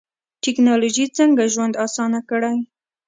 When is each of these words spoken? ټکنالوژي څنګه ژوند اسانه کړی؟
ټکنالوژي 0.43 1.05
څنګه 1.17 1.43
ژوند 1.53 1.73
اسانه 1.85 2.19
کړی؟ 2.29 2.57